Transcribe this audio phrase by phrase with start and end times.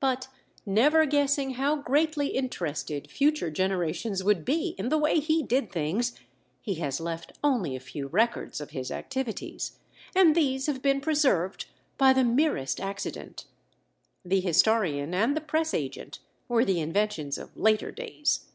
[0.00, 0.26] But
[0.66, 6.18] never guessing how greatly interested future generations would be in the way he did things,
[6.60, 9.78] he has left only a few records of his activities
[10.16, 13.44] and these have been preserved by the merest accident.
[14.24, 16.18] The historian and the press agent
[16.48, 18.46] were the inventions of later days.